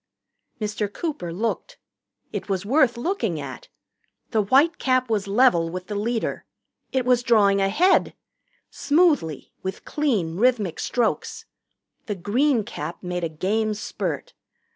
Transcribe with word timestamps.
Mr. 0.59 0.91
Cooper 0.91 1.31
looked. 1.31 1.77
It 2.33 2.49
was 2.49 2.65
worth 2.65 2.97
looking 2.97 3.39
at. 3.39 3.67
The 4.31 4.41
white 4.41 4.79
cap 4.79 5.11
was 5.11 5.27
level 5.27 5.69
with 5.69 5.85
the 5.85 5.93
leader 5.95 6.43
it 6.91 7.05
was 7.05 7.21
drawing 7.21 7.61
ahead 7.61 8.15
smoothly, 8.71 9.53
with 9.61 9.85
clean, 9.85 10.37
rhythmic 10.37 10.79
strokes. 10.79 11.45
The 12.07 12.15
green 12.15 12.63
cap 12.63 13.03
made 13.03 13.23
a 13.23 13.29
game 13.29 13.75
spurt. 13.75 14.33